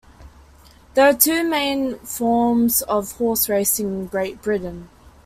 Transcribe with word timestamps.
There 0.95 1.07
are 1.07 1.13
two 1.13 1.47
main 1.47 1.99
forms 1.99 2.81
of 2.81 3.11
horse 3.17 3.47
racing 3.47 3.85
in 3.89 4.05
Great 4.07 4.41
Britain. 4.41 4.89